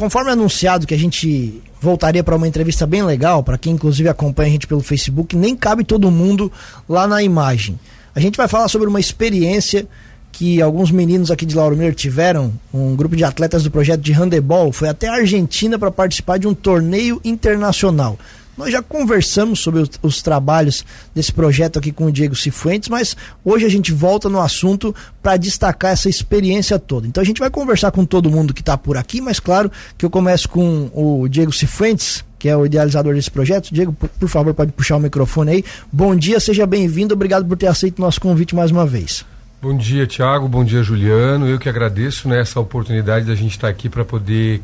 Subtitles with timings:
[0.00, 4.48] conforme anunciado que a gente voltaria para uma entrevista bem legal, para quem inclusive acompanha
[4.48, 6.50] a gente pelo Facebook, nem cabe todo mundo
[6.88, 7.78] lá na imagem.
[8.14, 9.86] A gente vai falar sobre uma experiência
[10.32, 14.12] que alguns meninos aqui de Lauro Miller tiveram, um grupo de atletas do projeto de
[14.12, 18.18] handebol, foi até a Argentina para participar de um torneio internacional.
[18.60, 20.84] Nós já conversamos sobre os, os, trabalhos
[21.14, 25.38] desse projeto aqui com o Diego Cifuentes, mas hoje a gente volta no assunto para
[25.38, 27.06] destacar essa experiência toda.
[27.06, 30.04] Então a gente vai conversar com todo mundo que está por aqui, mas claro que
[30.04, 33.72] eu começo com o Diego Cifuentes, que é o idealizador desse projeto.
[33.72, 35.64] Diego, por, por favor, pode puxar o microfone aí.
[35.90, 39.24] Bom dia, seja bem-vindo, obrigado por ter aceito o nosso convite mais uma vez.
[39.62, 40.46] Bom dia, Tiago.
[40.46, 41.48] Bom dia, Juliano.
[41.48, 44.60] Eu que agradeço né, essa oportunidade da gente estar aqui para poder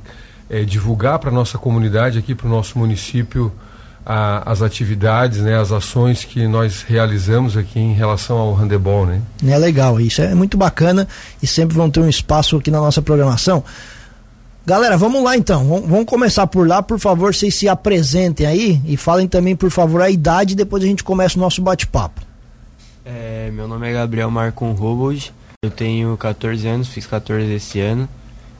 [0.50, 3.50] é, divulgar para a nossa comunidade, aqui para o nosso município,
[4.06, 9.20] a, as atividades, né, as ações que nós realizamos aqui em relação ao handebol, né?
[9.44, 11.08] É legal, isso é muito bacana
[11.42, 13.64] e sempre vão ter um espaço aqui na nossa programação.
[14.64, 15.82] Galera, vamos lá então.
[15.86, 20.00] Vamos começar por lá, por favor, vocês se apresentem aí e falem também, por favor,
[20.00, 22.22] a idade e depois a gente começa o nosso bate-papo.
[23.04, 28.08] É, meu nome é Gabriel Marcon Robold, eu tenho 14 anos, fiz 14 esse ano.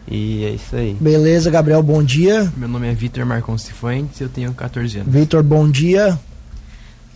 [0.09, 0.95] E é isso aí.
[0.95, 2.53] Beleza, Gabriel, bom dia.
[2.57, 5.13] Meu nome é Vitor Marcon Cifuentes, eu tenho 14 anos.
[5.13, 6.19] Vitor, bom dia.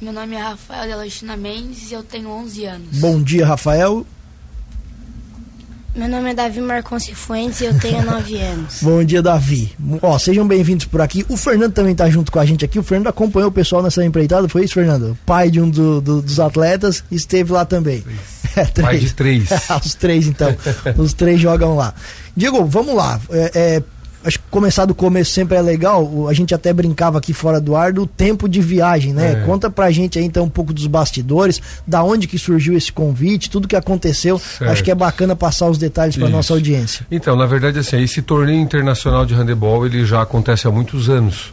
[0.00, 2.98] Meu nome é Rafael Delostina Mendes e eu tenho 11 anos.
[2.98, 4.06] Bom dia, Rafael.
[5.94, 8.78] Meu nome é Davi Marcon Cifuentes e eu tenho 9 anos.
[8.80, 9.72] Bom dia, Davi.
[10.00, 11.26] Ó, sejam bem-vindos por aqui.
[11.28, 12.78] O Fernando também está junto com a gente aqui.
[12.78, 15.18] O Fernando acompanhou o pessoal nessa empreitada, foi isso, Fernando?
[15.26, 18.04] Pai de um do, do, dos atletas, esteve lá também.
[18.56, 18.88] É, três.
[18.88, 19.48] Pai de três.
[19.86, 20.56] Os três, então.
[20.96, 21.94] Os três jogam lá.
[22.36, 23.20] Diego, vamos lá.
[23.30, 23.82] É, é,
[24.24, 26.28] acho que começar do começo sempre é legal.
[26.28, 29.32] A gente até brincava aqui fora do ar do tempo de viagem, né?
[29.32, 29.46] É.
[29.46, 33.50] Conta pra gente aí então um pouco dos bastidores, da onde que surgiu esse convite,
[33.50, 34.38] tudo que aconteceu.
[34.38, 34.70] Certo.
[34.70, 37.06] Acho que é bacana passar os detalhes para nossa audiência.
[37.10, 41.52] Então, na verdade, assim, esse torneio internacional de handebol ele já acontece há muitos anos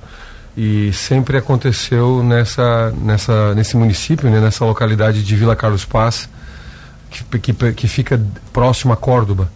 [0.58, 6.28] e sempre aconteceu nessa, nessa, nesse município, né, nessa localidade de Vila Carlos Paz,
[7.12, 8.20] que, que, que fica
[8.52, 9.52] próximo a Córdoba.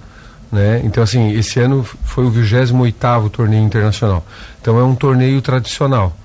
[0.51, 0.81] Né?
[0.83, 4.25] Então, assim, esse ano foi o 28 torneio internacional.
[4.61, 6.15] Então, é um torneio tradicional.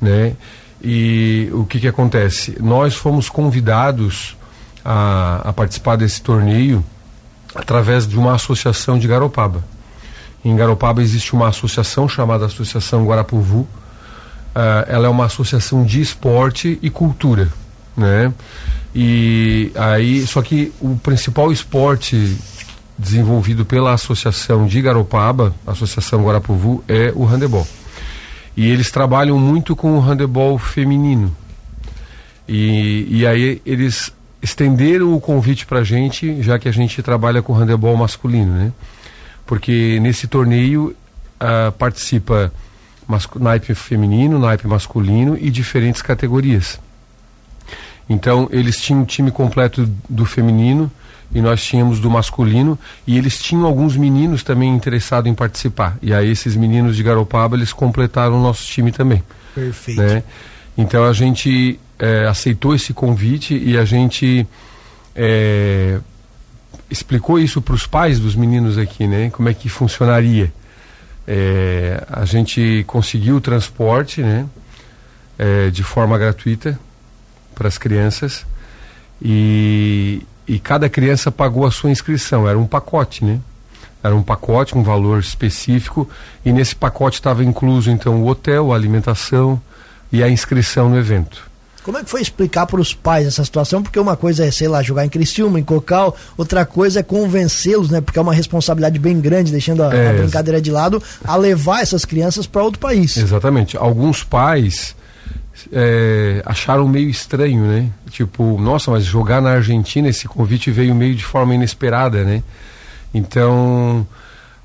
[0.00, 0.34] Né?
[0.82, 2.56] E o que, que acontece?
[2.60, 4.36] Nós fomos convidados
[4.84, 6.84] a, a participar desse torneio
[7.54, 9.64] através de uma associação de Garopaba.
[10.44, 13.60] Em Garopaba existe uma associação chamada Associação Guarapuvu.
[13.60, 13.68] Uh,
[14.86, 17.48] ela é uma associação de esporte e cultura,
[17.96, 18.32] né?
[18.94, 22.38] E aí, só que o principal esporte
[22.98, 27.66] desenvolvido pela Associação de Garopaba, Associação Guarapuvu, é o handebol.
[28.56, 31.34] E eles trabalham muito com o handebol feminino.
[32.48, 37.42] E, e aí eles estenderam o convite para a gente, já que a gente trabalha
[37.42, 38.72] com handebol masculino, né?
[39.44, 40.94] Porque nesse torneio
[41.40, 42.52] uh, participa
[43.38, 46.80] naipe feminino, naipe masculino e diferentes categorias.
[48.08, 50.90] Então eles tinham um time completo do feminino,
[51.34, 55.98] e nós tínhamos do masculino e eles tinham alguns meninos também interessados em participar.
[56.00, 59.22] E aí esses meninos de Garopaba, eles completaram o nosso time também.
[59.54, 60.00] Perfeito.
[60.00, 60.22] Né?
[60.76, 64.46] Então a gente é, aceitou esse convite e a gente
[65.14, 65.98] é,
[66.90, 69.30] explicou isso para os pais dos meninos aqui, né?
[69.30, 70.52] Como é que funcionaria.
[71.26, 74.46] É, a gente conseguiu o transporte, né?
[75.38, 76.78] É, de forma gratuita
[77.54, 78.46] para as crianças
[79.20, 83.40] e, e cada criança pagou a sua inscrição, era um pacote, né?
[84.02, 86.08] Era um pacote, um valor específico,
[86.44, 89.60] e nesse pacote estava incluso então o hotel, a alimentação
[90.12, 91.46] e a inscrição no evento.
[91.82, 93.80] Como é que foi explicar para os pais essa situação?
[93.80, 97.90] Porque uma coisa é, sei lá, jogar em Criciúma, em Cocal, outra coisa é convencê-los,
[97.90, 98.00] né?
[98.00, 101.82] Porque é uma responsabilidade bem grande, deixando a, é, a brincadeira de lado, a levar
[101.82, 103.16] essas crianças para outro país.
[103.16, 103.76] Exatamente.
[103.76, 104.96] Alguns pais
[105.72, 107.90] é, acharam meio estranho, né?
[108.10, 112.42] Tipo, nossa, mas jogar na Argentina, esse convite veio meio de forma inesperada, né?
[113.12, 114.06] Então,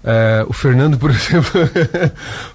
[0.03, 1.61] é, o Fernando, por exemplo,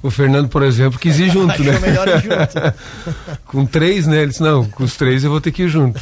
[0.03, 1.78] o Fernando, por exemplo, quis ir junto, né?
[1.78, 2.75] melhor ir junto.
[3.47, 4.19] com três, né?
[4.19, 6.01] Ele disse, não, com os três eu vou ter que ir junto.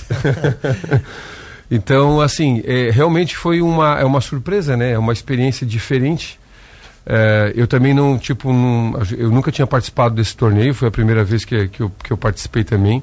[1.71, 4.93] então, assim, é, realmente foi uma, é uma surpresa, né?
[4.93, 6.39] É uma experiência diferente
[7.07, 11.23] é, eu também não, tipo, não, eu nunca tinha participado desse torneio, foi a primeira
[11.23, 13.03] vez que, que, eu, que eu participei também.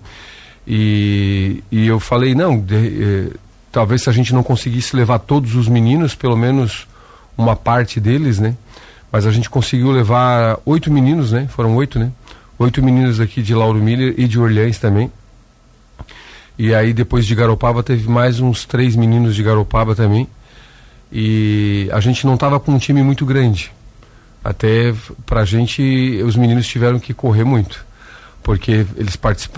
[0.65, 3.37] E, e eu falei, não, de, eh,
[3.71, 6.87] talvez se a gente não conseguisse levar todos os meninos, pelo menos
[7.37, 8.55] uma parte deles, né?
[9.11, 11.47] Mas a gente conseguiu levar oito meninos, né?
[11.49, 12.11] Foram oito, né?
[12.59, 15.11] Oito meninos aqui de Lauro Miller e de Orleans também.
[16.57, 20.27] E aí depois de Garopaba teve mais uns três meninos de Garopaba também.
[21.11, 23.71] E a gente não estava com um time muito grande
[24.43, 24.93] Até
[25.25, 27.85] pra gente, os meninos tiveram que correr muito
[28.43, 29.17] porque eles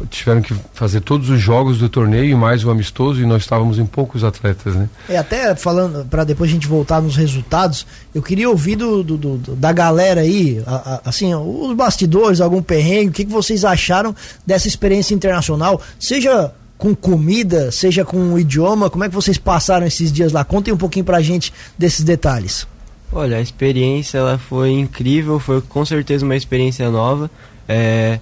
[0.09, 3.79] tiveram que fazer todos os jogos do torneio e mais o amistoso e nós estávamos
[3.79, 4.89] em poucos atletas, né?
[5.07, 9.17] É, até falando, para depois a gente voltar nos resultados, eu queria ouvir do, do,
[9.17, 13.63] do da galera aí, a, a, assim, os bastidores, algum perrengue, o que, que vocês
[13.63, 14.15] acharam
[14.45, 19.87] dessa experiência internacional, seja com comida, seja com o idioma, como é que vocês passaram
[19.87, 20.43] esses dias lá?
[20.43, 22.67] Contem um pouquinho pra gente desses detalhes.
[23.13, 27.29] Olha, a experiência ela foi incrível, foi com certeza uma experiência nova.
[27.67, 28.19] É,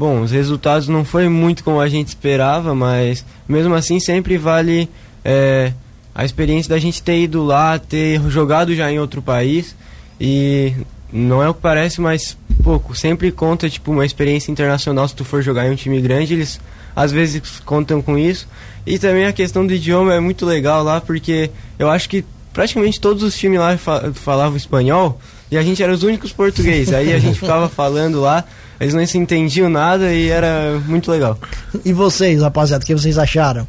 [0.00, 4.88] Bom, os resultados não foi muito como a gente esperava, mas mesmo assim sempre vale
[5.22, 5.74] é,
[6.14, 9.76] a experiência da gente ter ido lá, ter jogado já em outro país
[10.18, 10.72] e
[11.12, 12.34] não é o que parece, mas
[12.64, 12.96] pouco.
[12.96, 16.58] Sempre conta tipo uma experiência internacional se tu for jogar em um time grande, eles
[16.96, 18.48] às vezes contam com isso.
[18.86, 23.00] E também a questão do idioma é muito legal lá, porque eu acho que praticamente
[23.00, 23.76] todos os times lá
[24.14, 25.20] falavam espanhol
[25.50, 26.92] e a gente era os únicos portugueses.
[26.92, 28.44] Aí a gente ficava falando lá
[28.80, 31.38] eles não se entendiam nada e era muito legal.
[31.84, 33.68] E vocês, rapaziada, o que vocês acharam?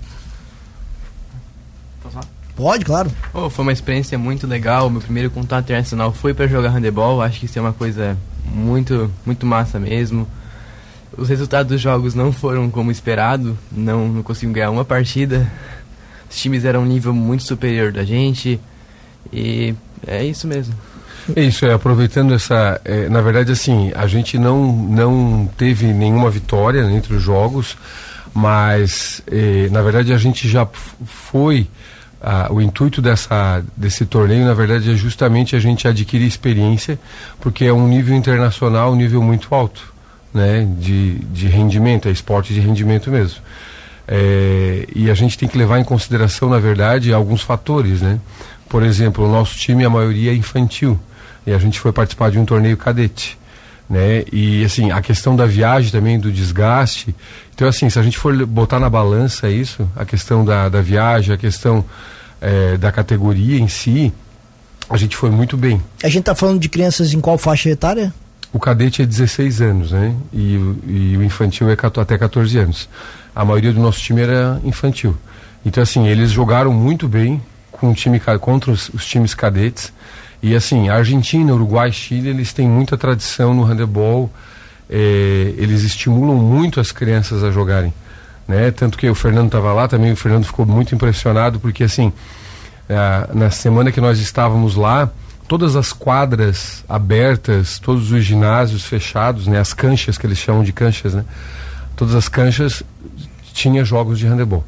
[2.56, 3.12] Pode, claro.
[3.34, 4.90] Oh, foi uma experiência muito legal.
[4.90, 7.22] Meu primeiro contato internacional foi para jogar handebol.
[7.22, 10.28] Acho que isso é uma coisa muito, muito massa mesmo.
[11.18, 13.58] Os resultados dos jogos não foram como esperado.
[13.72, 15.52] Não, não conseguimos ganhar uma partida.
[16.30, 18.62] Os times eram um nível muito superior da gente.
[19.32, 19.74] E
[20.06, 20.74] é isso mesmo.
[21.36, 22.82] É isso, é, aproveitando essa.
[22.84, 27.78] É, na verdade, assim, a gente não, não teve nenhuma vitória entre os jogos,
[28.34, 30.68] mas é, na verdade a gente já
[31.06, 31.68] foi.
[32.50, 37.00] o intuito dessa, desse torneio, na verdade, é justamente a gente adquirir experiência,
[37.40, 39.94] porque é um nível internacional, um nível muito alto,
[40.34, 43.42] né, de, de rendimento, é esporte de rendimento mesmo.
[44.08, 48.20] É, e a gente tem que levar em consideração, na verdade, alguns fatores, né?
[48.72, 50.98] Por exemplo, o nosso time, a maioria é infantil
[51.46, 53.38] e a gente foi participar de um torneio cadete.
[53.90, 54.24] Né?
[54.32, 57.14] E assim, a questão da viagem também, do desgaste.
[57.54, 61.36] Então, assim, se a gente for botar na balança isso, a questão da, da viagem,
[61.36, 61.84] a questão
[62.40, 64.14] é, da categoria em si,
[64.90, 65.82] a gente foi muito bem.
[66.02, 68.14] A gente está falando de crianças em qual faixa etária?
[68.54, 70.16] O cadete é 16 anos, né?
[70.32, 70.54] E,
[70.88, 72.88] e o infantil é até 14 anos.
[73.36, 75.14] A maioria do nosso time era infantil.
[75.66, 77.42] Então, assim, eles jogaram muito bem
[77.82, 79.92] com o time, contra os, os times cadetes.
[80.42, 84.32] E assim, Argentina, Uruguai, Chile, eles têm muita tradição no handebol.
[84.88, 87.92] É, eles estimulam muito as crianças a jogarem.
[88.48, 88.70] Né?
[88.70, 92.14] Tanto que o Fernando estava lá também, o Fernando ficou muito impressionado, porque assim,
[92.88, 95.10] é, na semana que nós estávamos lá,
[95.48, 99.60] todas as quadras abertas, todos os ginásios fechados, né?
[99.60, 101.26] as canchas que eles chamam de canchas, né?
[101.96, 102.84] todas as canchas
[103.54, 104.64] tinha jogos de handebol.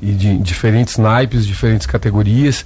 [0.00, 2.64] E de diferentes naipes, diferentes categorias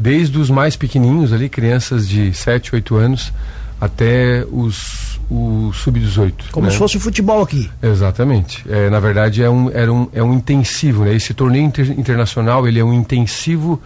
[0.00, 3.32] desde os mais pequenininhos ali, crianças de 7, 8 anos,
[3.78, 6.32] até os, o sub-18.
[6.50, 6.72] Como né?
[6.72, 7.70] se fosse o futebol aqui.
[7.82, 8.64] Exatamente.
[8.68, 11.14] É, na verdade, é um, era um, é um intensivo, né?
[11.14, 13.80] Esse torneio inter, internacional, ele é um intensivo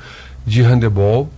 [0.46, 1.28] de handebol.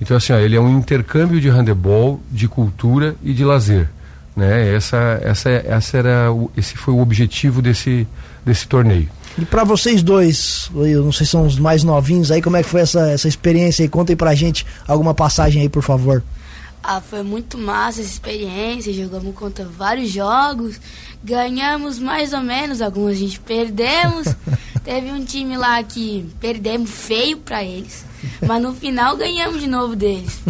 [0.00, 3.88] Então, assim, ó, ele é um intercâmbio de handebol, de cultura e de lazer.
[4.36, 4.74] Né?
[4.74, 8.06] Essa, essa, essa era o, esse foi o objetivo desse,
[8.44, 9.08] desse torneio.
[9.38, 12.62] E para vocês dois, eu não sei se são os mais novinhos aí, como é
[12.62, 13.88] que foi essa, essa experiência aí?
[13.88, 16.22] Contem pra gente alguma passagem aí, por favor.
[16.82, 20.80] Ah, foi muito massa essa experiência, jogamos contra vários jogos,
[21.22, 24.28] ganhamos mais ou menos, alguns a gente perdemos.
[24.84, 28.04] Teve um time lá que perdemos feio para eles,
[28.46, 30.40] mas no final ganhamos de novo deles.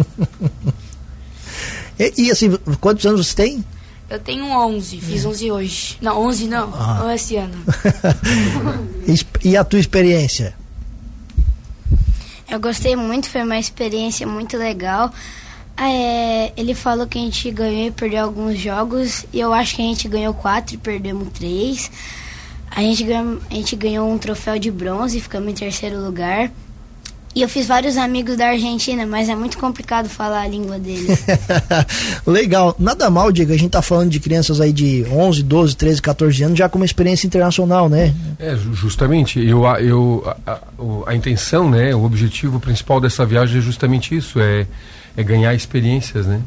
[1.99, 3.65] e, e assim, quantos anos você tem?
[4.09, 5.97] Eu tenho 11, fiz 11 hoje.
[6.01, 7.13] Não, 11 não, ah.
[7.13, 7.55] esse ano.
[9.43, 10.55] e a tua experiência?
[12.49, 15.11] Eu gostei muito, foi uma experiência muito legal.
[15.75, 19.25] É, ele falou que a gente ganhou e perdeu alguns jogos.
[19.33, 21.91] E eu acho que a gente ganhou quatro e perdemos três.
[22.71, 26.49] A gente ganhou, a gente ganhou um troféu de bronze, ficamos em terceiro lugar.
[27.37, 31.23] E eu fiz vários amigos da Argentina, mas é muito complicado falar a língua deles.
[32.25, 32.75] Legal.
[32.79, 36.43] Nada mal, Diego, a gente tá falando de crianças aí de 11, 12, 13, 14
[36.43, 38.11] anos, já com uma experiência internacional, né?
[38.39, 39.39] É, justamente.
[39.39, 40.59] Eu, eu, a, a,
[41.11, 44.65] a intenção, né, o objetivo principal dessa viagem é justamente isso, é,
[45.15, 46.41] é ganhar experiências, né?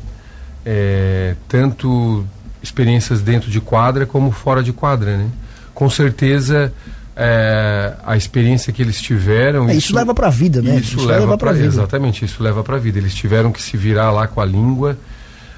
[0.66, 2.26] É, tanto
[2.60, 5.28] experiências dentro de quadra como fora de quadra, né?
[5.72, 6.72] Com certeza
[7.22, 9.68] é, a experiência que eles tiveram.
[9.68, 10.76] É, isso, isso, leva para a vida, né?
[10.76, 11.66] Isso, isso leva, para a vida.
[11.66, 12.98] Exatamente, isso leva para a vida.
[12.98, 14.96] Eles tiveram que se virar lá com a língua.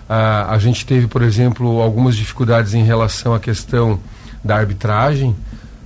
[0.09, 4.01] Ah, a gente teve, por exemplo, algumas dificuldades em relação à questão
[4.43, 5.37] da arbitragem.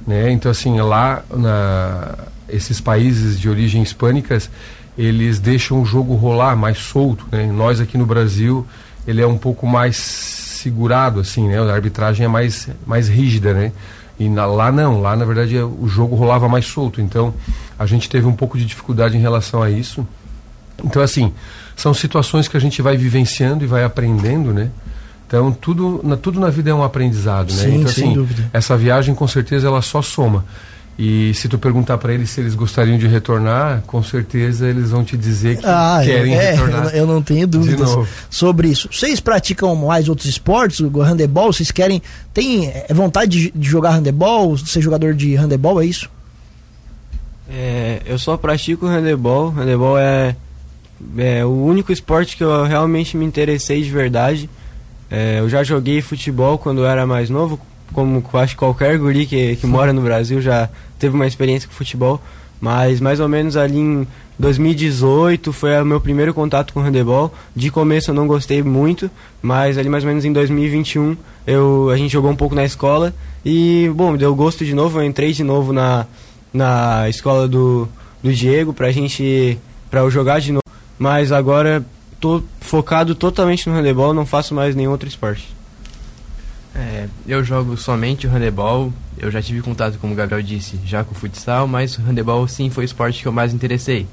[0.07, 0.31] Né?
[0.31, 2.15] Então, assim, lá, na,
[2.49, 4.49] esses países de origem hispânicas,
[4.97, 7.27] eles deixam o jogo rolar mais solto.
[7.31, 7.45] Né?
[7.53, 8.67] Nós aqui no Brasil
[9.07, 11.61] ele é um pouco mais segurado, assim, né?
[11.61, 13.73] A arbitragem é mais, mais rígida, né?
[14.19, 17.01] E na, lá não, lá na verdade o jogo rolava mais solto.
[17.01, 17.35] Então
[17.79, 20.07] a gente teve um pouco de dificuldade em relação a isso.
[20.85, 21.33] Então, assim,
[21.75, 24.71] são situações que a gente vai vivenciando e vai aprendendo, né?
[25.27, 27.63] Então, tudo na, tudo na vida é um aprendizado, né?
[27.63, 28.51] Sim, então, sem assim, dúvida.
[28.53, 30.45] essa viagem, com certeza, ela só soma.
[30.99, 35.05] E se tu perguntar para eles se eles gostariam de retornar, com certeza eles vão
[35.05, 36.87] te dizer que Ah, querem é, retornar.
[36.87, 37.91] eu, eu não tenho dúvidas
[38.31, 38.89] sobre isso.
[38.91, 41.53] Vocês praticam mais outros esportes, o handebol?
[41.53, 42.01] Vocês querem.
[42.33, 46.09] Tem é, vontade de, de jogar handebol, ser jogador de handebol, é isso?
[47.51, 49.51] É, eu só pratico handebol.
[49.51, 50.35] Handebol é,
[51.19, 54.49] é o único esporte que eu realmente me interessei de verdade.
[55.11, 57.61] É, eu já joguei futebol quando eu era mais novo,
[57.93, 61.75] como acho que qualquer guri que, que mora no Brasil já teve uma experiência com
[61.75, 62.21] futebol.
[62.61, 64.07] Mas mais ou menos ali em
[64.39, 67.33] 2018 foi o meu primeiro contato com handebol.
[67.55, 69.11] De começo eu não gostei muito,
[69.43, 71.17] mas ali mais ou menos em 2021
[71.47, 73.15] eu, a gente jogou um pouco na escola
[73.45, 75.01] e, bom, deu gosto de novo.
[75.01, 76.07] Eu entrei de novo na,
[76.53, 77.89] na escola do,
[78.23, 79.59] do Diego pra gente
[79.91, 80.65] para eu jogar de novo,
[80.99, 81.85] mas agora
[82.21, 85.56] tô focado totalmente no handebol, não faço mais nenhum outro esporte.
[87.29, 88.93] É, eu jogo somente o handebol.
[89.19, 92.47] Eu já tive contato, como o Gabriel disse, já com o futsal, mas o handebol
[92.47, 94.07] sim foi o esporte que eu mais interessei.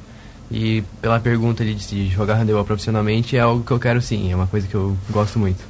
[0.50, 4.32] E pela pergunta ali de se jogar handebol profissionalmente é algo que eu quero sim,
[4.32, 5.64] é uma coisa que eu gosto muito.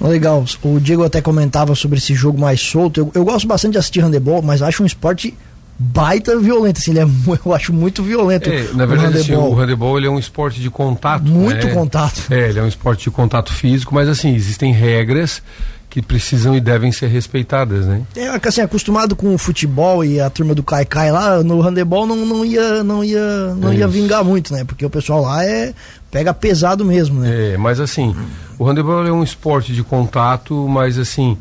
[0.00, 0.44] Legal.
[0.62, 3.00] O Diego até comentava sobre esse jogo mais solto.
[3.00, 5.36] Eu, eu gosto bastante de assistir handebol, mas acho um esporte
[5.78, 6.78] baita violento.
[6.78, 7.02] Assim, ele é,
[7.44, 8.48] eu acho muito violento.
[8.48, 9.52] É, na o verdade, assim, handebol.
[9.52, 11.24] o handebol ele é um esporte de contato.
[11.24, 11.74] Muito né?
[11.74, 12.22] contato.
[12.30, 15.42] É, ele é um esporte de contato físico, mas assim, existem regras
[15.90, 18.02] que precisam e devem ser respeitadas, né?
[18.14, 22.06] É, assim, acostumado com o futebol e a turma do Kai Kai lá, no handebol
[22.06, 24.62] não, não ia, não ia, não É ia vingar muito, né?
[24.64, 25.74] Porque o pessoal lá é
[26.08, 27.54] pega pesado mesmo, né?
[27.54, 28.14] É, mas assim,
[28.56, 31.36] o handebol é um esporte de contato, mas assim,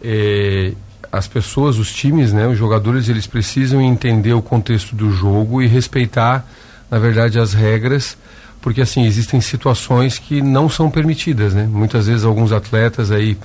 [0.00, 0.72] é,
[1.10, 5.66] as pessoas, os times, né, os jogadores, eles precisam entender o contexto do jogo e
[5.66, 6.46] respeitar,
[6.88, 8.16] na verdade, as regras,
[8.60, 11.68] porque assim, existem situações que não são permitidas, né?
[11.68, 13.36] Muitas vezes alguns atletas aí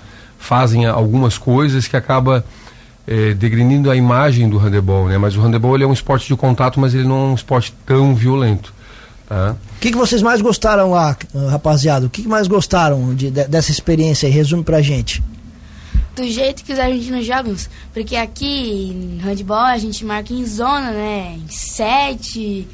[0.44, 2.44] fazem algumas coisas que acaba
[3.08, 5.18] é, degrinindo a imagem do handebol, né?
[5.18, 7.74] Mas o handebol ele é um esporte de contato, mas ele não é um esporte
[7.86, 8.74] tão violento,
[9.28, 9.56] tá?
[9.78, 11.16] O que, que vocês mais gostaram lá,
[11.50, 12.06] rapaziada?
[12.06, 14.34] O que, que mais gostaram de- de- dessa experiência aí?
[14.34, 15.24] Resume pra gente.
[16.16, 17.56] do jeito que os argentinos jogam.
[17.92, 21.38] Porque aqui em handball a gente marca em zona, né?
[21.44, 22.68] Em sete.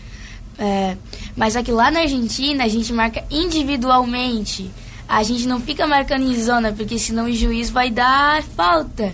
[0.57, 0.97] é,
[1.37, 4.69] mas aqui lá na Argentina a gente marca individualmente.
[5.09, 9.11] A gente não fica marcando em zona, porque senão o juiz vai dar falta.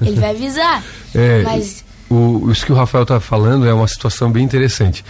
[0.00, 0.82] Ele vai avisar.
[1.16, 5.04] É, Mas o, isso que o Rafael está falando é uma situação bem interessante.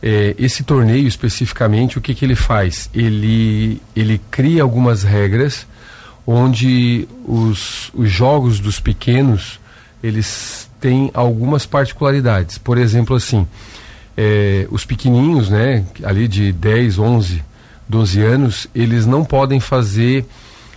[0.00, 2.88] É, esse torneio especificamente, o que, que ele faz?
[2.94, 5.66] Ele, ele cria algumas regras
[6.24, 9.58] onde os, os jogos dos pequenos
[10.00, 12.58] eles têm algumas particularidades.
[12.58, 13.46] Por exemplo, assim,
[14.16, 17.44] é, os pequenininhos, né, ali de 10, 11,
[17.88, 20.26] 12 anos, eles não podem fazer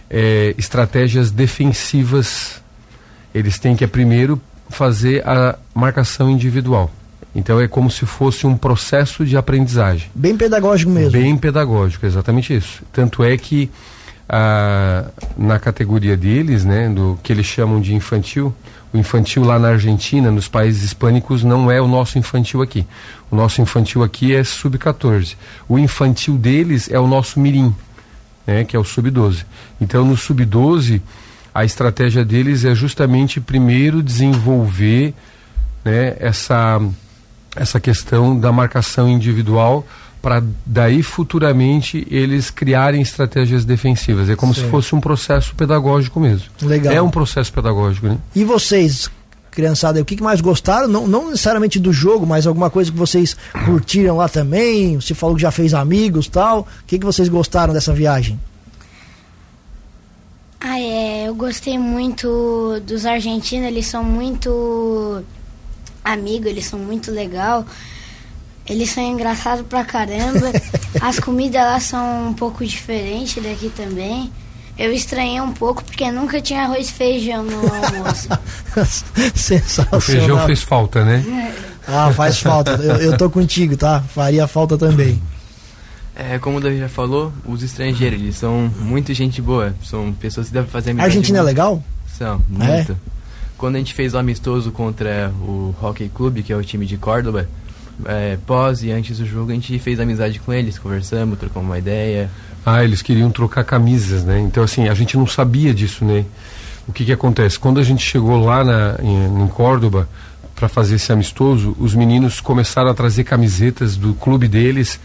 [0.09, 2.61] é, estratégias defensivas
[3.33, 6.91] eles têm que primeiro fazer a marcação individual.
[7.33, 10.09] Então é como se fosse um processo de aprendizagem.
[10.13, 11.11] Bem pedagógico mesmo.
[11.11, 12.83] Bem pedagógico, exatamente isso.
[12.91, 13.69] Tanto é que
[14.27, 15.05] ah,
[15.37, 18.53] na categoria deles, né, do que eles chamam de infantil,
[18.93, 22.85] o infantil lá na Argentina, nos países hispânicos, não é o nosso infantil aqui.
[23.29, 25.35] O nosso infantil aqui é sub-14.
[25.67, 27.73] O infantil deles é o nosso mirim,
[28.45, 29.45] né, que é o sub-12.
[29.79, 31.01] Então no sub-12
[31.53, 35.13] a estratégia deles é justamente primeiro desenvolver
[35.83, 36.81] né, essa,
[37.55, 39.85] essa questão da marcação individual
[40.21, 44.29] para daí futuramente eles criarem estratégias defensivas.
[44.29, 44.65] É como Certo.
[44.65, 46.47] se fosse um processo pedagógico mesmo.
[46.61, 46.93] Legal.
[46.93, 48.17] É um processo pedagógico, né?
[48.35, 49.09] E vocês,
[49.49, 50.87] criançada, o que, que mais gostaram?
[50.87, 53.35] Não, não necessariamente do jogo, mas alguma coisa que vocês
[53.65, 54.95] curtiram lá também?
[54.99, 56.61] Você falou que já fez amigos tal.
[56.61, 58.39] O que, que vocês gostaram dessa viagem?
[60.59, 65.23] Ah, é, eu gostei muito dos argentinos, eles são muito
[66.03, 67.65] amigos, eles são muito legal.
[68.71, 70.51] Eles são engraçados pra caramba.
[71.01, 74.31] As comidas lá são um pouco diferentes daqui também.
[74.77, 78.29] Eu estranhei um pouco porque nunca tinha arroz e feijão no almoço.
[79.35, 79.97] Sensacional.
[79.97, 81.53] O feijão fez falta, né?
[81.87, 82.71] Ah, faz falta.
[82.71, 84.01] Eu, eu tô contigo, tá?
[84.01, 85.21] Faria falta também.
[86.15, 89.75] É, como o Davi já falou, os estrangeiros, eles são muito gente boa.
[89.83, 91.09] São pessoas que devem fazer A amizade.
[91.09, 91.83] Argentina é muito- legal?
[92.17, 92.97] São, muito.
[93.57, 96.97] Quando a gente fez o amistoso contra o Hockey Club, que é o time de
[96.97, 97.47] Córdoba,
[98.05, 101.77] é, pós e antes do jogo, a gente fez amizade com eles, conversamos, trocamos uma
[101.77, 102.29] ideia.
[102.65, 104.39] Ah, eles queriam trocar camisas, né?
[104.39, 106.25] Então, assim, a gente não sabia disso, né?
[106.87, 107.57] O que que acontece?
[107.59, 110.07] Quando a gente chegou lá na, em, em Córdoba
[110.55, 114.99] para fazer esse amistoso, os meninos começaram a trazer camisetas do clube deles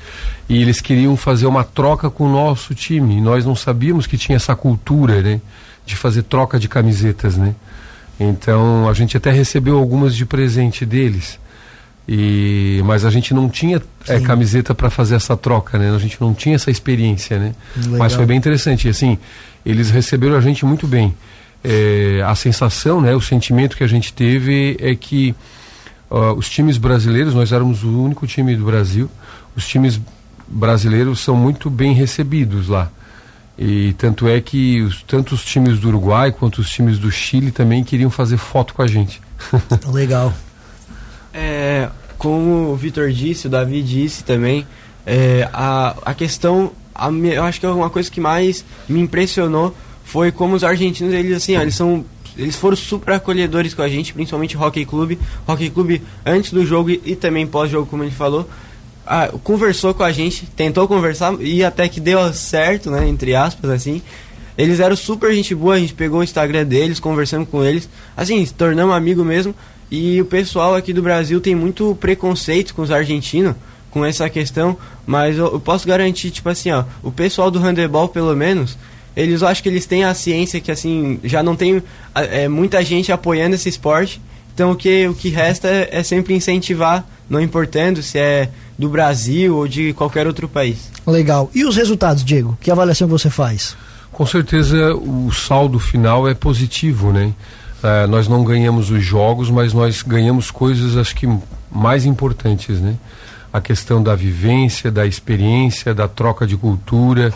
[0.48, 3.16] e eles queriam fazer uma troca com o nosso time.
[3.16, 5.40] E nós não sabíamos que tinha essa cultura, né?
[5.86, 7.54] De fazer troca de camisetas, né?
[8.18, 11.38] Então, a gente até recebeu algumas de presente deles.
[12.08, 15.92] E, mas a gente não tinha é, camiseta para fazer essa troca, né?
[15.94, 17.54] A gente não tinha essa experiência, né?
[17.76, 17.98] Legal.
[17.98, 18.86] Mas foi bem interessante.
[18.86, 19.18] E, assim,
[19.64, 21.14] eles receberam a gente muito bem.
[21.64, 23.14] É, a sensação, né?
[23.14, 25.34] O sentimento que a gente teve é que
[26.36, 29.10] os times brasileiros, nós éramos o único time do Brasil,
[29.56, 30.00] os times
[30.46, 32.90] brasileiros são muito bem recebidos lá.
[33.58, 37.50] E tanto é que os, tanto os times do Uruguai quanto os times do Chile
[37.50, 39.20] também queriam fazer foto com a gente.
[39.88, 40.32] Legal.
[41.36, 44.66] É, como o Vitor disse, o Davi disse também,
[45.04, 49.76] é, a, a questão, a, eu acho que é uma coisa que mais me impressionou
[50.02, 52.04] foi como os argentinos, eles assim, ó, eles são
[52.38, 55.18] eles foram super acolhedores com a gente, principalmente o Hockey Club.
[55.46, 58.46] Hockey Club antes do jogo e, também pós-jogo, como ele falou,
[59.42, 64.02] conversou com a gente, tentou conversar e até que deu certo, né, entre aspas, assim.
[64.58, 68.44] Eles eram super gente boa, a gente pegou o Instagram deles, conversamos com eles, assim,
[68.44, 69.54] se tornamos amigo mesmo.
[69.90, 73.54] E o pessoal aqui do Brasil tem muito preconceito com os argentinos,
[73.90, 74.76] com essa questão,
[75.06, 78.76] mas eu, eu posso garantir, tipo assim, ó, o pessoal do handebol, pelo menos,
[79.16, 81.82] eles eu acho que eles têm a ciência que, assim, já não tem
[82.14, 84.20] é, muita gente apoiando esse esporte,
[84.54, 88.88] então o que, o que resta é, é sempre incentivar, não importando se é do
[88.88, 90.90] Brasil ou de qualquer outro país.
[91.06, 91.50] Legal.
[91.54, 92.58] E os resultados, Diego?
[92.60, 93.76] Que avaliação você faz?
[94.12, 97.32] Com certeza o saldo final é positivo, né?
[97.86, 101.28] Ah, nós não ganhamos os jogos, mas nós ganhamos coisas, acho que
[101.70, 102.96] mais importantes, né?
[103.52, 107.32] A questão da vivência, da experiência, da troca de cultura,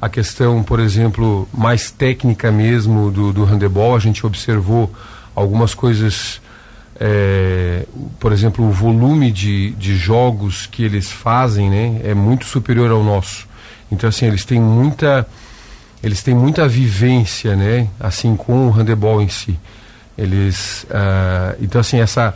[0.00, 3.94] a questão, por exemplo, mais técnica mesmo do, do handebol.
[3.94, 4.92] A gente observou
[5.36, 6.40] algumas coisas,
[6.98, 7.86] eh,
[8.18, 12.00] por exemplo, o volume de, de jogos que eles fazem, né?
[12.02, 13.46] É muito superior ao nosso.
[13.88, 15.28] Então, assim, eles têm muita
[16.02, 17.86] eles têm muita vivência, né?
[18.00, 19.56] Assim com o handebol em si.
[20.16, 22.34] Eles, ah, então assim essa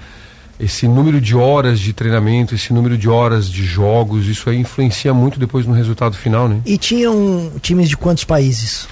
[0.59, 5.12] esse número de horas de treinamento, esse número de horas de jogos, isso aí influencia
[5.12, 6.61] muito depois no resultado final, né?
[6.65, 8.89] E tinham times de quantos países?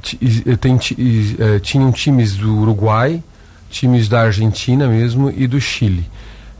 [0.00, 3.20] Ti- e- e tem ti- e, eh, tinham times do Uruguai,
[3.68, 6.08] times da Argentina mesmo e do Chile.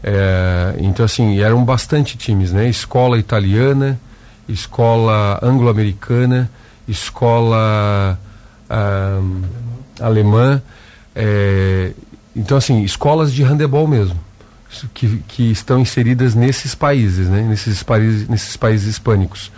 [0.02, 2.68] Eh, então assim eram bastante times, né?
[2.68, 3.96] Escola italiana,
[4.48, 6.50] escola anglo-americana,
[6.88, 8.18] escola
[8.68, 9.42] ahm,
[10.00, 10.60] alemã,
[11.14, 11.92] eh,
[12.34, 14.18] então assim escolas de handebol mesmo
[14.94, 17.42] que, que estão inseridas nesses países, né?
[17.42, 19.52] Nesses países, nesses países hispânicos.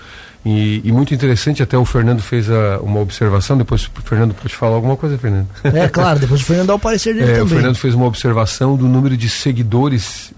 [0.44, 4.54] E, e muito interessante, até o Fernando fez a- uma observação, depois o Fernando pode
[4.56, 5.46] falar alguma coisa, Fernando.
[5.62, 7.54] É claro, depois o Fernando dá o parecer dele É, o também.
[7.54, 10.32] Fernando fez uma observação do número de seguidores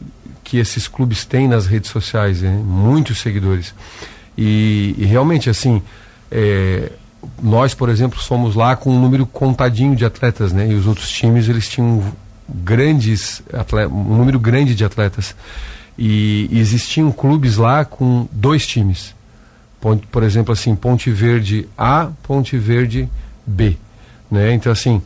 [0.45, 2.51] que esses clubes têm nas redes sociais, né?
[2.65, 3.75] muitos seguidores.
[4.39, 5.83] E, e realmente, assim,
[6.31, 6.93] é,
[7.43, 10.69] nós, por exemplo, somos lá com um número contadinho de atletas, né?
[10.71, 12.03] E os outros times, eles tinham
[12.49, 13.43] grandes,
[13.91, 15.35] um número grande de atletas.
[15.99, 19.15] E, e existiam clubes lá com dois times.
[19.81, 23.09] Ponte- por exemplo, assim, Ponte Verde A, Ponte Verde
[23.47, 23.77] B.
[24.31, 24.53] Né?
[24.53, 25.01] Então, assim,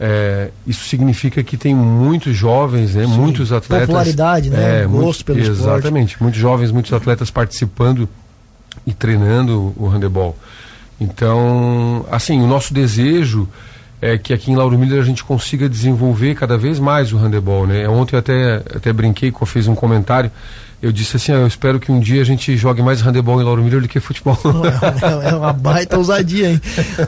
[0.00, 3.06] é, isso significa que tem muitos jovens, né?
[3.06, 3.86] muitos atletas.
[3.86, 4.80] Popularidade, né?
[4.82, 5.60] É, Gosto muitos- pelo esporte.
[5.60, 8.08] Exatamente, muitos jovens, muitos atletas participando
[8.86, 10.36] e treinando o handebol.
[11.00, 13.48] Então, assim, o nosso desejo
[14.00, 17.66] é que aqui em Lauro Miller a gente consiga desenvolver cada vez mais o handebol,
[17.66, 17.88] né?
[17.88, 20.30] Ontem eu até, até brinquei, fiz um comentário,
[20.84, 23.44] eu disse assim, ah, eu espero que um dia a gente jogue mais handebol em
[23.44, 24.38] Lauro Miller do que futebol.
[25.24, 26.60] É, é uma baita ousadia, hein?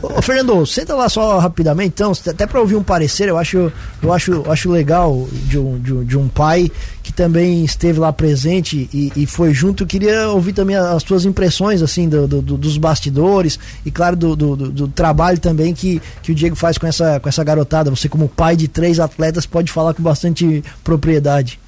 [0.03, 4.13] Ô, Fernando, senta lá só rapidamente, então, até para ouvir um parecer, eu acho, eu
[4.13, 6.71] acho, acho legal de um, de, um, de um pai
[7.03, 9.85] que também esteve lá presente e, e foi junto.
[9.85, 14.17] Eu queria ouvir também as tuas impressões, assim, do, do- do- dos bastidores e, claro,
[14.17, 17.91] do, do- do trabalho também que, que o Diego faz com essa, com essa garotada.
[17.91, 21.59] Você, como pai de três atletas, pode falar com bastante propriedade.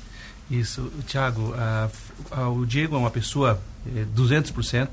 [0.50, 0.90] Isso,
[2.30, 3.60] ah, o Diego é uma pessoa
[3.94, 4.88] eh, 200%.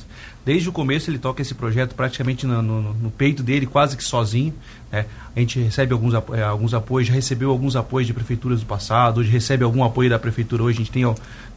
[0.45, 4.03] Desde o começo ele toca esse projeto praticamente no, no- no peito dele, quase que
[4.03, 4.53] sozinho.
[4.91, 5.05] né?
[5.33, 9.21] A gente recebe alguns, eh, alguns apoios, já recebeu alguns apoios de prefeituras do passado,
[9.21, 11.03] hoje recebe algum apoio da prefeitura, hoje a gente tem,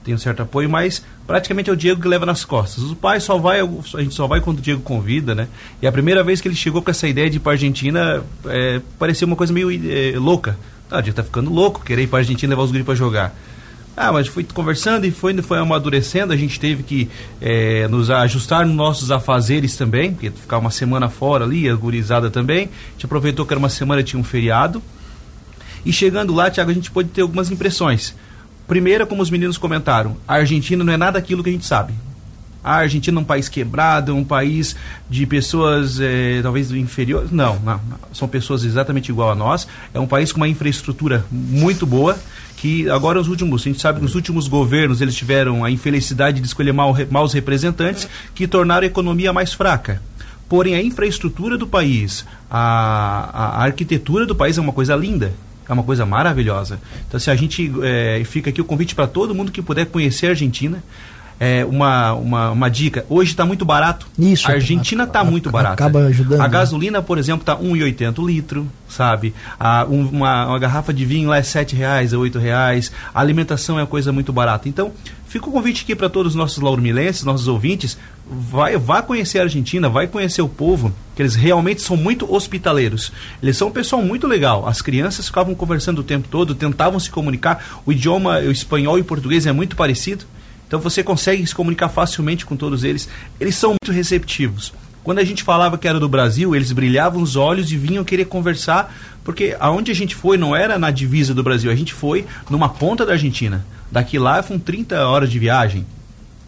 [0.04, 2.84] tem um certo apoio, mas praticamente é o Diego que leva nas costas.
[2.84, 5.48] O pai só vai, a gente só vai quando o Diego convida, né?
[5.82, 8.80] E a primeira vez que ele chegou com essa ideia de ir para Argentina, eh,
[8.96, 10.56] parecia uma coisa meio eh, louca.
[10.88, 13.34] Ah, o Diego tá ficando louco, querer ir para Argentina levar os guris para jogar.
[14.00, 17.08] Ah, mas foi conversando e foi, foi amadurecendo, a gente teve que
[17.40, 22.30] é, nos ajustar nos nossos afazeres também, porque ficar uma semana fora ali, a gurizada
[22.30, 22.66] também.
[22.66, 24.80] A gente aproveitou que era uma semana, tinha um feriado.
[25.84, 28.14] E chegando lá, Tiago, a gente pôde ter algumas impressões.
[28.68, 31.92] Primeira, como os meninos comentaram, a Argentina não é nada aquilo que a gente sabe.
[32.62, 34.76] A Argentina é um país quebrado, é um país
[35.11, 37.32] de pessoas é, talvez inferiores.
[37.32, 37.80] Não, não,
[38.12, 39.66] são pessoas exatamente igual a nós.
[39.92, 42.16] É um país com uma infraestrutura muito boa.
[42.61, 46.40] Que agora os últimos, a gente sabe que os últimos governos eles tiveram a infelicidade
[46.40, 50.03] de escolher mal, maus representantes que tornaram a economia mais fraca.
[50.49, 55.33] Porém, a infraestrutura do país, a, a, a arquitetura do país é uma coisa linda
[55.68, 56.81] é uma coisa maravilhosa.
[57.07, 60.29] Então, se a gente é, fica aqui o convite para todo mundo que puder conhecer
[60.29, 60.83] a Argentina,
[61.40, 63.05] é, uma, uma, uma dica.
[63.09, 64.09] Hoje está muito barato.
[64.18, 64.51] Isso.
[64.51, 65.74] A Argentina está muito barata.
[65.74, 66.40] Acaba ajudando.
[66.40, 66.48] A né?
[66.48, 69.33] gasolina, por exemplo, está 1,80 litro, sabe?
[69.59, 72.90] A, um, uma, uma garrafa de vinho lá é R$ reais, é R$ reais.
[73.14, 74.68] A alimentação é uma coisa muito barata.
[74.68, 74.92] Então,
[75.27, 77.96] fica o convite aqui para todos os nossos lauromilenses, nossos ouvintes.
[78.31, 83.12] Vai, vá conhecer a Argentina, vai conhecer o povo, que eles realmente são muito hospitaleiros.
[83.42, 84.66] Eles são um pessoal muito legal.
[84.68, 87.81] As crianças ficavam conversando o tempo todo, tentavam se comunicar.
[87.87, 90.27] O idioma, o espanhol e o português é muito parecido.
[90.68, 93.09] Então você consegue se comunicar facilmente com todos eles.
[93.40, 94.72] Eles são muito receptivos.
[95.02, 98.26] Quando a gente falava que era do Brasil, eles brilhavam os olhos e vinham querer
[98.26, 102.26] conversar, porque aonde a gente foi não era na divisa do Brasil, a gente foi
[102.50, 103.64] numa ponta da Argentina.
[103.90, 105.87] Daqui lá foram 30 horas de viagem.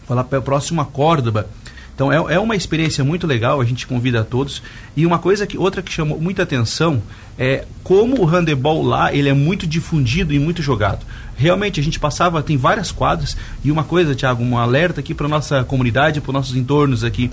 [0.06, 1.48] Foi lá próximo a Córdoba.
[1.94, 4.62] Então é, é uma experiência muito legal, a gente convida a todos.
[4.96, 7.02] E uma coisa que outra que chamou muita atenção
[7.38, 11.04] é como o handebol lá ele é muito difundido e muito jogado.
[11.40, 15.26] Realmente a gente passava, tem várias quadras e uma coisa, Thiago, um alerta aqui para
[15.26, 17.30] nossa comunidade, para nossos entornos aqui.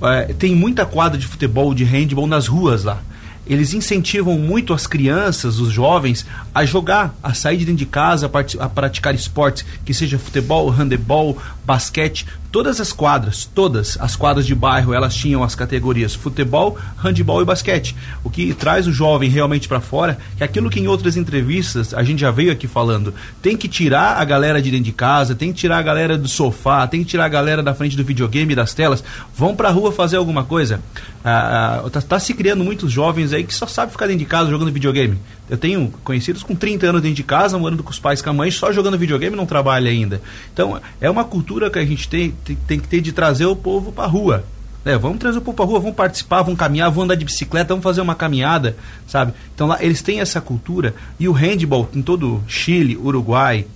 [0.00, 3.02] É, tem muita quadra de futebol, de handebol nas ruas lá
[3.46, 8.30] eles incentivam muito as crianças, os jovens, a jogar, a sair de dentro de casa,
[8.32, 14.46] a, a praticar esportes, que seja futebol, handebol, basquete, todas as quadras, todas as quadras
[14.46, 17.96] de bairro, elas tinham as categorias futebol, handebol e basquete.
[18.22, 21.92] O que traz o jovem realmente para fora, que é aquilo que em outras entrevistas
[21.92, 23.12] a gente já veio aqui falando,
[23.42, 26.28] tem que tirar a galera de dentro de casa, tem que tirar a galera do
[26.28, 29.02] sofá, tem que tirar a galera da frente do videogame e das telas,
[29.34, 30.80] vão para a rua fazer alguma coisa.
[31.24, 34.26] Ah, ah, tá, tá se criando muitos jovens aí que só sabem ficar dentro de
[34.26, 35.18] casa jogando videogame.
[35.48, 38.32] Eu tenho conhecidos com 30 anos dentro de casa, morando com os pais com a
[38.32, 40.20] mãe, só jogando videogame não trabalha ainda.
[40.52, 43.56] Então, é uma cultura que a gente tem, tem, tem que ter de trazer o
[43.56, 44.44] povo para a rua.
[44.84, 47.68] É, vamos trazer o povo para rua, vamos participar, vamos caminhar, vamos andar de bicicleta,
[47.68, 48.76] vamos fazer uma caminhada,
[49.06, 49.32] sabe?
[49.54, 53.66] Então lá eles têm essa cultura e o handball em todo Chile, Uruguai,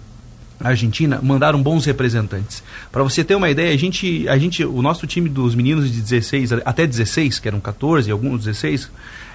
[0.61, 2.63] Argentina mandaram bons representantes.
[2.91, 6.01] Para você ter uma ideia, a gente, a gente, o nosso time dos meninos de
[6.01, 8.91] 16 até 16, que eram 14, alguns 16,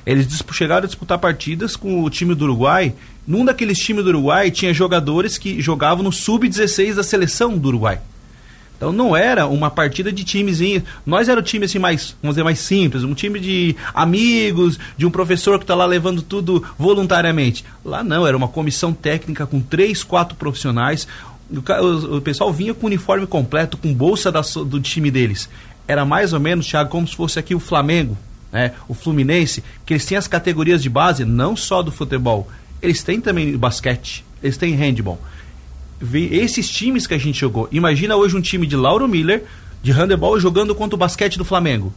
[0.06, 2.94] eles chegaram a disputar partidas com o time do Uruguai.
[3.26, 8.00] Num daqueles times do Uruguai tinha jogadores que jogavam no sub-16 da seleção do Uruguai.
[8.84, 10.84] Então não era uma partida de timezinho.
[11.06, 15.06] Nós era o time assim mais, vamos dizer, mais simples, um time de amigos, de
[15.06, 17.64] um professor que está lá levando tudo voluntariamente.
[17.84, 21.08] Lá não, era uma comissão técnica com três, quatro profissionais.
[21.50, 25.48] O, o, pessoal vinha com uniforme completo, com bolsa da, do time deles.
[25.88, 28.18] Era mais ou menos, Thiago, como se fosse aqui o Flamengo
[28.54, 32.48] né, o Fluminense, que eles têm as categorias de base não só do futebol,
[32.82, 35.20] eles têm também basquete, eles têm handball.
[36.32, 39.44] Esses times que a gente jogou, imagina hoje um time de Lauro Miller,
[39.82, 41.94] de handebol, jogando contra o basquete do Flamengo.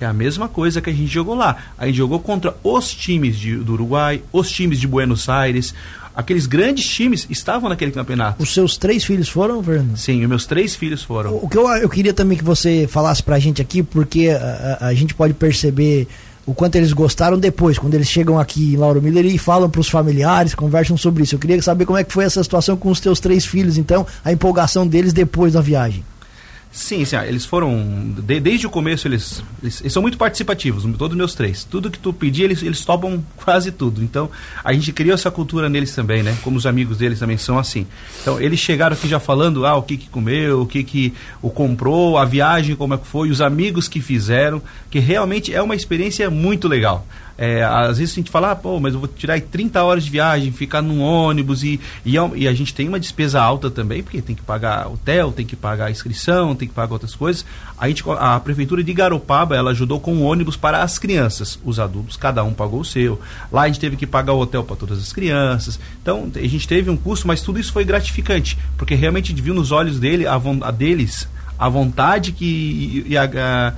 [0.00, 1.56] É a mesma coisa que a gente jogou lá.
[1.78, 5.74] A gente jogou contra os times de, do Uruguai, os times de Buenos Aires,
[6.14, 8.42] aqueles grandes times estavam naquele campeonato.
[8.42, 9.96] Os seus três filhos foram, Fernando?
[9.96, 11.32] Sim, os meus três filhos foram.
[11.32, 14.78] O, o que eu, eu queria também que você falasse pra gente aqui, porque a,
[14.80, 16.06] a, a gente pode perceber
[16.46, 19.80] o quanto eles gostaram depois, quando eles chegam aqui em Lauro Miller e falam para
[19.80, 21.34] os familiares, conversam sobre isso.
[21.34, 24.06] Eu queria saber como é que foi essa situação com os teus três filhos, então,
[24.24, 26.04] a empolgação deles depois da viagem.
[26.76, 28.12] Sim, sim, eles foram.
[28.18, 31.64] De, desde o começo, eles, eles, eles, são muito participativos, todos os meus três.
[31.64, 34.04] Tudo que tu pedir, eles, eles topam quase tudo.
[34.04, 34.30] Então,
[34.62, 36.36] a gente criou essa cultura neles também, né?
[36.42, 37.86] Como os amigos deles também são assim.
[38.20, 41.48] Então, eles chegaram aqui já falando ah, o que, que comeu, o que, que o
[41.48, 44.60] comprou, a viagem, como é que foi, os amigos que fizeram,
[44.90, 47.06] que realmente é uma experiência muito legal.
[47.38, 50.10] É, às vezes a gente fala, ah, pô, mas eu vou tirar 30 horas de
[50.10, 54.02] viagem, ficar num ônibus e, e, é e, a gente tem uma despesa alta também,
[54.02, 57.44] porque tem que pagar hotel, tem que pagar inscrição, tem que pagar outras coisas.
[57.78, 61.58] A, gente, a prefeitura de Garopaba, ela ajudou com ônibus para as crianças.
[61.62, 63.20] Os adultos, cada um pagou o seu.
[63.52, 65.78] Lá a gente teve que pagar o hotel para todas as crianças.
[66.00, 69.72] Então, a gente teve um custo, mas tudo isso foi gratificante, porque realmente viu nos
[69.72, 73.72] olhos dele, a, a deles, a vontade que e a, a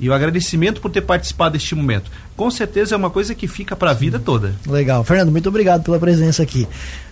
[0.00, 2.10] E o agradecimento por ter participado deste momento.
[2.34, 4.54] Com certeza é uma coisa que fica para a vida toda.
[4.66, 5.04] Legal.
[5.04, 6.66] Fernando, muito obrigado pela presença aqui.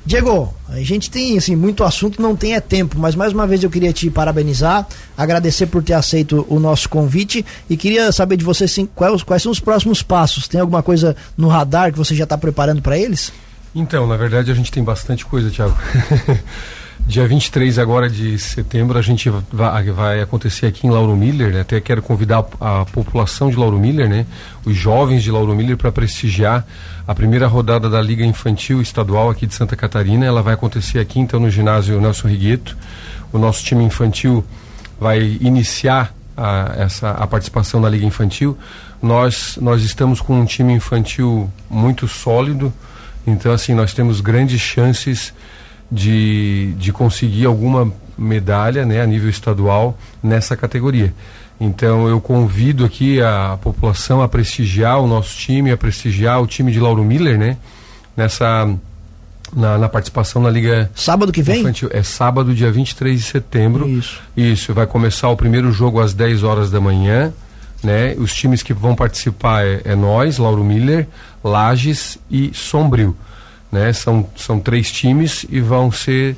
[0.06, 3.62] Diego, a gente tem assim, muito assunto, não tem é tempo, mas mais uma vez
[3.62, 8.44] eu queria te parabenizar, agradecer por ter aceito o nosso convite e queria saber de
[8.44, 10.48] você sim, quais, quais são os próximos passos.
[10.48, 13.30] Tem alguma coisa no radar que você já está preparando para eles?
[13.74, 15.76] Então, na verdade, a gente tem bastante coisa, Thiago.
[17.08, 21.62] Dia 23 agora de setembro a gente vai, vai acontecer aqui em Lauro Miller, né?
[21.62, 24.26] até quero convidar a, a, população de Lauro Miller, né?
[24.62, 26.66] os jovens de Lauro Miller para prestigiar
[27.06, 30.26] a primeira rodada da Liga Infantil Estadual aqui de Santa Catarina.
[30.26, 32.76] Ela vai acontecer aqui então no ginásio Nelson Rigueto.
[33.32, 34.44] O nosso time infantil
[35.00, 38.54] vai iniciar a, essa, a participação na Liga Infantil.
[39.00, 42.70] Nós, nós estamos com um time infantil muito sólido,
[43.26, 45.32] então assim nós temos grandes chances
[45.90, 51.14] de, de conseguir alguma medalha né, a nível estadual nessa categoria.
[51.60, 56.70] Então eu convido aqui a população a prestigiar o nosso time, a prestigiar o time
[56.70, 57.56] de Lauro Miller, né?
[58.16, 58.68] Nessa
[59.54, 60.90] na, na, participação na Liga.
[60.94, 61.60] Sábado que vem?
[61.60, 61.88] Infantil.
[61.92, 63.88] É sábado, dia 23 de setembro.
[63.88, 64.20] Isso.
[64.36, 67.32] Isso, vai começar o primeiro jogo às 10 horas da manhã.
[67.82, 68.14] Né?
[68.18, 71.08] Os times que vão participar é, é nós, Lauro Miller,
[71.42, 73.16] Lages e Sombrio.
[73.70, 73.92] Né?
[73.92, 76.36] São, são três times e vão ser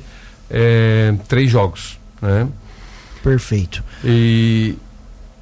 [0.49, 1.99] é, três jogos.
[2.21, 2.47] Né?
[3.23, 3.83] Perfeito.
[4.03, 4.75] E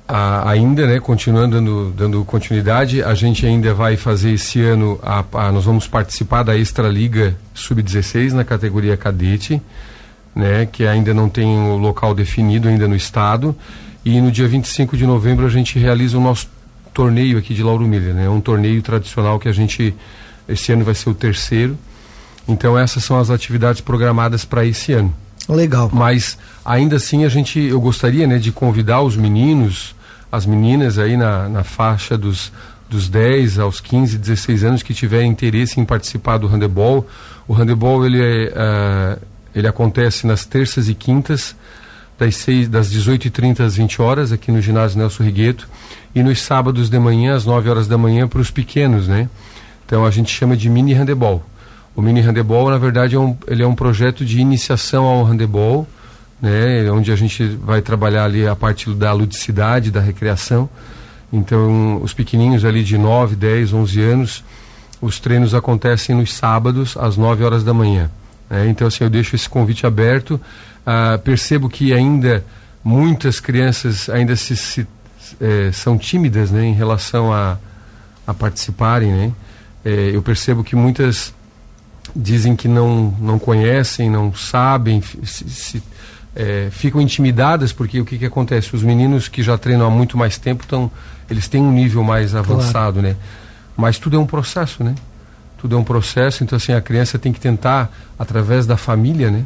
[0.08, 5.24] a, ainda, né, continuando dando, dando continuidade, a gente ainda vai fazer esse ano, a,
[5.34, 9.62] a nós vamos participar da Extra Liga Sub-16 na categoria cadete,
[10.36, 13.56] né, que ainda não tem o local definido ainda no estado.
[14.04, 16.48] E no dia 25 de novembro a gente realiza o nosso
[16.92, 19.94] torneio aqui de Lauro Miller, né, um torneio tradicional que a gente
[20.50, 21.78] esse ano vai ser o terceiro.
[22.48, 25.14] Então essas são as atividades programadas para esse ano.
[25.48, 25.90] Legal.
[25.94, 29.96] Mas ainda assim a gente, eu gostaria, né, de convidar os meninos,
[30.32, 32.52] as meninas aí na, na faixa dos
[32.90, 37.08] dos 10 aos 15, 16 anos que tiverem interesse em participar do handebol.
[37.48, 38.52] O handebol ele, é,
[39.18, 41.56] uh, ele acontece nas terças e quintas,
[42.18, 45.70] das, 6, das 18h30 às 20 horas, aqui no ginásio Nelson Rigueto,
[46.14, 49.30] e nos sábados de manhã, às 9 horas da manhã, para os pequenos, né?
[49.90, 51.44] Então a gente chama de mini handebol.
[51.96, 55.88] O mini handebol, na verdade, é um, ele é um projeto de iniciação ao handebol,
[56.40, 60.70] né, onde a gente vai trabalhar ali a parte da ludicidade, da recreação.
[61.34, 64.44] Então, os pequenininhos ali de 9, 10, 11 anos,
[65.02, 68.12] os treinos acontecem nos sábados, às 9 horas da manhã.
[68.48, 68.70] Né?
[68.70, 70.40] Então, assim, eu deixo esse convite aberto.
[70.86, 72.46] Ah, percebo que ainda
[72.84, 74.88] muitas crianças ainda se, se
[75.42, 77.58] é, são tímidas né, em relação a,
[78.28, 79.32] a participarem, né?
[79.84, 81.34] É, eu percebo que muitas
[82.16, 85.84] dizem que não, não conhecem, não sabem, se, se,
[86.36, 88.76] é, ficam intimidadas porque o que, que acontece?
[88.76, 90.92] Os meninos que já treinam há muito mais tempo, tão,
[91.30, 93.10] eles têm um nível mais avançado, claro.
[93.10, 93.16] né?
[93.76, 94.96] Mas tudo é um processo, né?
[95.58, 99.46] Tudo é um processo, então assim, a criança tem que tentar, através da família, né?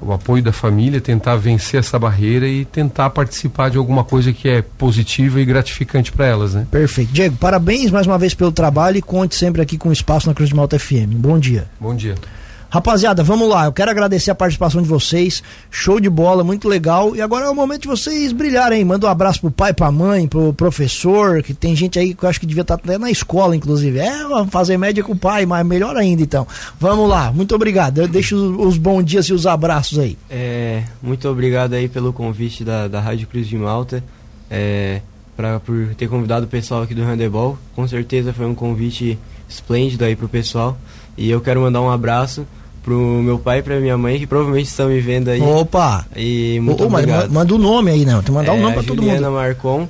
[0.00, 4.48] O apoio da família, tentar vencer essa barreira e tentar participar de alguma coisa que
[4.48, 6.66] é positiva e gratificante para elas, né?
[6.70, 7.12] Perfeito.
[7.12, 10.34] Diego, parabéns mais uma vez pelo trabalho e conte sempre aqui com o espaço na
[10.34, 11.14] Cruz de Malta FM.
[11.14, 11.68] Bom dia.
[11.80, 12.14] Bom dia.
[12.70, 13.64] Rapaziada, vamos lá.
[13.64, 15.42] Eu quero agradecer a participação de vocês.
[15.70, 17.16] Show de bola, muito legal.
[17.16, 18.84] E agora é o momento de vocês brilharem.
[18.84, 22.28] Manda um abraço pro pai, pra mãe, pro professor, que tem gente aí que eu
[22.28, 23.98] acho que devia estar até na escola, inclusive.
[23.98, 24.12] É,
[24.50, 26.46] fazer média com o pai, mas melhor ainda então.
[26.78, 27.98] Vamos lá, muito obrigado.
[27.98, 30.18] Eu deixo os, os bons dias e os abraços aí.
[30.28, 34.04] É, muito obrigado aí pelo convite da, da Rádio Cruz de Malta.
[34.50, 35.00] É,
[35.34, 37.56] pra, por ter convidado o pessoal aqui do Handebol.
[37.74, 40.76] Com certeza foi um convite esplêndido aí pro pessoal.
[41.16, 42.46] E eu quero mandar um abraço
[42.82, 45.40] pro meu pai e pra minha mãe, que provavelmente estão me vendo aí.
[45.40, 46.06] Opa!
[46.16, 47.30] E muito Ô, obrigado.
[47.30, 48.16] Manda o nome aí, não.
[48.16, 49.10] Tem que mandar o é, um nome pra todo mundo.
[49.10, 49.88] Juliana Marcon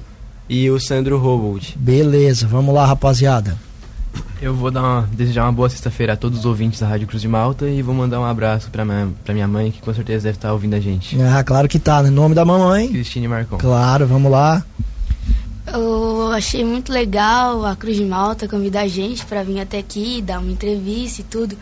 [0.48, 1.76] e o Sandro Robold.
[1.78, 3.56] Beleza, vamos lá, rapaziada.
[4.40, 7.20] Eu vou dar uma, desejar uma boa sexta-feira a todos os ouvintes da Rádio Cruz
[7.20, 10.24] de Malta e vou mandar um abraço pra minha, pra minha mãe, que com certeza
[10.24, 11.20] deve estar ouvindo a gente.
[11.20, 12.88] Ah, claro que tá, no nome da mamãe.
[12.88, 13.58] Cristine Marcon.
[13.58, 14.64] Claro, vamos lá.
[15.72, 20.22] Eu achei muito legal a Cruz de Malta convidar a gente para vir até aqui,
[20.22, 21.56] dar uma entrevista e tudo.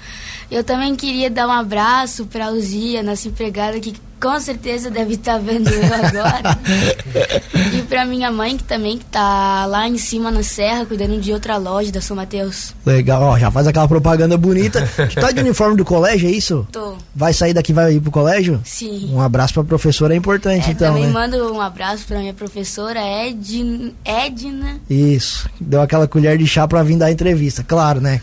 [0.51, 5.15] Eu também queria dar um abraço para a Luzia, nossa empregada, que com certeza deve
[5.15, 6.59] estar tá vendo eu agora.
[7.77, 11.57] e para minha mãe, que também está lá em cima na serra, cuidando de outra
[11.57, 12.75] loja da São Mateus.
[12.85, 14.89] Legal, ó, já faz aquela propaganda bonita.
[14.97, 16.67] tu tá de uniforme do colégio, é isso?
[16.73, 16.97] Tô.
[17.15, 18.61] Vai sair daqui vai ir pro colégio?
[18.65, 19.11] Sim.
[19.13, 20.89] Um abraço pra professora é importante, é, então.
[20.89, 21.13] Também né?
[21.13, 23.93] mando um abraço pra minha professora Edna.
[24.05, 24.81] Edna.
[24.89, 25.49] Isso.
[25.61, 28.21] Deu aquela colher de chá pra vir dar a entrevista, claro, né?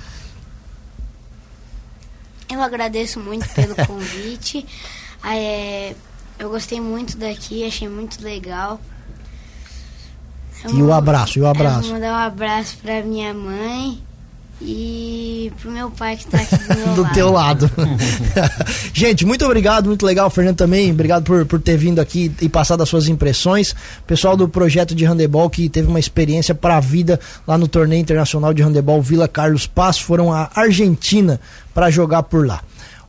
[2.52, 4.66] Eu agradeço muito pelo convite.
[5.26, 5.94] É,
[6.40, 8.80] eu gostei muito daqui, achei muito legal.
[10.74, 11.82] E o abraço, e o Eu abraço.
[11.84, 14.02] vou mandar um abraço pra minha mãe
[14.62, 17.14] e pro meu pai que tá aqui do meu do lado.
[17.14, 17.72] teu lado.
[18.94, 20.90] Gente, muito obrigado, muito legal, Fernando também.
[20.92, 23.76] Obrigado por, por ter vindo aqui e passado as suas impressões.
[24.08, 28.00] Pessoal do projeto de handebol que teve uma experiência para a vida lá no torneio
[28.00, 31.42] internacional de handebol Vila Carlos Paz, foram à Argentina
[31.74, 32.62] para jogar por lá.